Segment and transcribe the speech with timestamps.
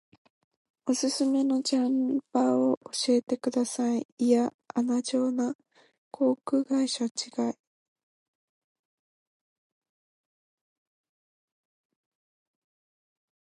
[0.87, 4.07] おすすめのジャル場を教えてください。
[4.17, 5.53] いやアナ場な。
[6.09, 7.09] 航空会社違
[7.51, 7.53] い。